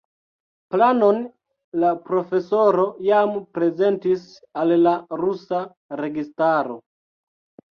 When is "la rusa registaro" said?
4.89-6.81